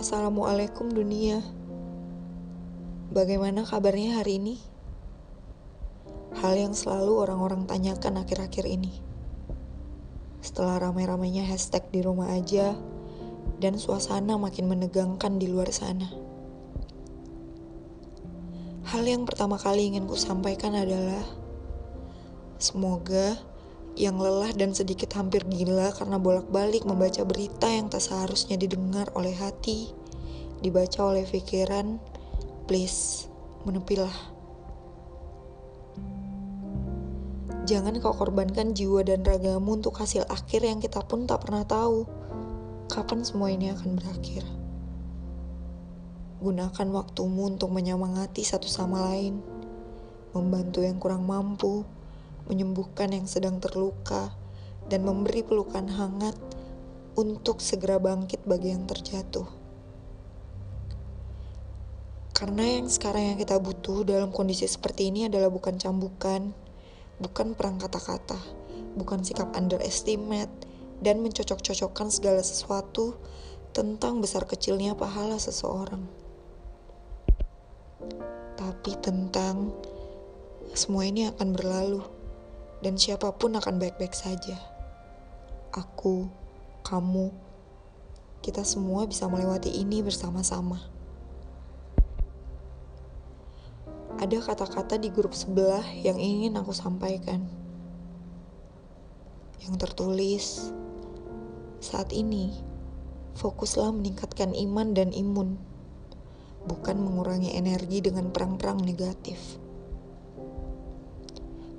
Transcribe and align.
Assalamualaikum 0.00 0.88
dunia. 0.88 1.44
Bagaimana 3.12 3.68
kabarnya 3.68 4.16
hari 4.16 4.40
ini? 4.40 4.56
Hal 6.40 6.56
yang 6.56 6.72
selalu 6.72 7.20
orang-orang 7.20 7.68
tanyakan 7.68 8.24
akhir-akhir 8.24 8.64
ini. 8.64 8.96
Setelah 10.40 10.88
ramai-ramainya 10.88 11.44
hashtag 11.44 11.84
di 11.92 12.00
rumah 12.00 12.32
aja 12.32 12.72
dan 13.60 13.76
suasana 13.76 14.40
makin 14.40 14.72
menegangkan 14.72 15.36
di 15.36 15.52
luar 15.52 15.68
sana. 15.68 16.08
Hal 18.88 19.04
yang 19.04 19.28
pertama 19.28 19.60
kali 19.60 19.92
ingin 19.92 20.08
ku 20.08 20.16
sampaikan 20.16 20.80
adalah 20.80 21.28
semoga 22.56 23.36
yang 23.98 24.20
lelah 24.22 24.54
dan 24.54 24.70
sedikit 24.70 25.10
hampir 25.18 25.42
gila 25.46 25.90
karena 25.94 26.16
bolak-balik 26.16 26.86
membaca 26.86 27.26
berita 27.26 27.66
yang 27.66 27.90
tak 27.90 28.04
seharusnya 28.04 28.54
didengar 28.54 29.10
oleh 29.18 29.34
hati, 29.34 29.90
dibaca 30.62 31.10
oleh 31.10 31.26
pikiran, 31.26 31.98
please, 32.70 33.26
menepilah. 33.66 34.14
Jangan 37.68 38.02
kau 38.02 38.16
korbankan 38.16 38.74
jiwa 38.74 39.06
dan 39.06 39.22
ragamu 39.22 39.78
untuk 39.78 39.94
hasil 40.00 40.26
akhir 40.26 40.66
yang 40.66 40.82
kita 40.82 41.06
pun 41.06 41.30
tak 41.30 41.46
pernah 41.46 41.62
tahu 41.62 42.02
kapan 42.90 43.22
semua 43.22 43.54
ini 43.54 43.70
akan 43.70 43.94
berakhir. 43.94 44.42
Gunakan 46.42 46.88
waktumu 46.90 47.46
untuk 47.46 47.70
menyemangati 47.70 48.42
satu 48.42 48.66
sama 48.66 49.12
lain, 49.12 49.38
membantu 50.34 50.82
yang 50.82 50.98
kurang 50.98 51.28
mampu, 51.28 51.86
menyembuhkan 52.50 53.14
yang 53.14 53.30
sedang 53.30 53.62
terluka, 53.62 54.34
dan 54.90 55.06
memberi 55.06 55.46
pelukan 55.46 55.86
hangat 55.86 56.34
untuk 57.14 57.62
segera 57.62 58.02
bangkit 58.02 58.42
bagi 58.42 58.74
yang 58.74 58.90
terjatuh. 58.90 59.46
Karena 62.34 62.80
yang 62.80 62.90
sekarang 62.90 63.34
yang 63.34 63.38
kita 63.38 63.60
butuh 63.62 64.02
dalam 64.02 64.34
kondisi 64.34 64.66
seperti 64.66 65.14
ini 65.14 65.30
adalah 65.30 65.46
bukan 65.52 65.78
cambukan, 65.78 66.50
bukan 67.22 67.54
perang 67.54 67.78
kata-kata, 67.78 68.40
bukan 68.98 69.22
sikap 69.22 69.54
underestimate, 69.54 70.50
dan 71.04 71.22
mencocok-cocokkan 71.22 72.10
segala 72.10 72.42
sesuatu 72.42 73.14
tentang 73.70 74.18
besar 74.18 74.48
kecilnya 74.48 74.98
pahala 74.98 75.38
seseorang. 75.38 76.02
Tapi 78.56 78.92
tentang 79.04 79.70
semua 80.72 81.04
ini 81.04 81.28
akan 81.28 81.48
berlalu 81.52 82.00
dan 82.80 82.96
siapa 82.96 83.28
pun 83.36 83.56
akan 83.56 83.76
baik-baik 83.76 84.16
saja. 84.16 84.56
Aku, 85.70 86.28
kamu, 86.82 87.30
kita 88.40 88.64
semua 88.64 89.04
bisa 89.04 89.28
melewati 89.28 89.68
ini 89.68 90.00
bersama-sama. 90.00 90.80
Ada 94.20 94.40
kata-kata 94.40 95.00
di 95.00 95.08
grup 95.08 95.32
sebelah 95.36 95.84
yang 96.00 96.16
ingin 96.16 96.56
aku 96.56 96.72
sampaikan. 96.72 97.44
Yang 99.60 99.74
tertulis, 99.76 100.44
saat 101.80 102.12
ini 102.16 102.52
fokuslah 103.36 103.92
meningkatkan 103.92 104.52
iman 104.56 104.92
dan 104.92 105.12
imun, 105.12 105.56
bukan 106.68 106.96
mengurangi 107.00 107.56
energi 107.56 108.04
dengan 108.04 108.32
perang-perang 108.32 108.84
negatif. 108.84 109.56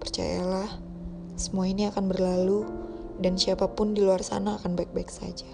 Percayalah, 0.02 0.91
semua 1.42 1.66
ini 1.66 1.90
akan 1.90 2.06
berlalu 2.06 2.70
dan 3.18 3.34
siapa 3.34 3.66
pun 3.74 3.98
di 3.98 4.06
luar 4.06 4.22
sana 4.22 4.62
akan 4.62 4.78
baik-baik 4.78 5.10
saja. 5.10 5.50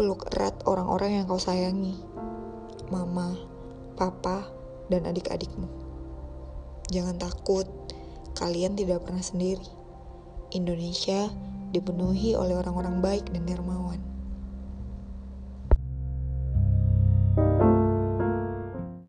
Peluk 0.00 0.32
erat 0.32 0.64
orang-orang 0.64 1.20
yang 1.20 1.24
kau 1.28 1.36
sayangi. 1.36 2.00
Mama, 2.88 3.36
papa, 4.00 4.48
dan 4.88 5.04
adik-adikmu. 5.04 5.68
Jangan 6.88 7.20
takut, 7.20 7.68
kalian 8.36 8.76
tidak 8.80 9.04
pernah 9.04 9.20
sendiri. 9.20 9.64
Indonesia 10.56 11.28
dipenuhi 11.72 12.32
oleh 12.32 12.56
orang-orang 12.56 13.04
baik 13.04 13.28
dan 13.28 13.44
dermawan. 13.44 14.13